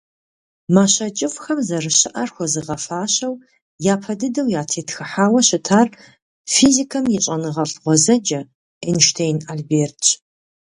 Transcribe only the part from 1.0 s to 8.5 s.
кӀыфӀхэм, зэрыщыӀэр хуэзыгъэфащэу, япэ дыдэу ятетхыхьауэ щытар физикэм и щӀэныгъэлӀ гъуэзэджэ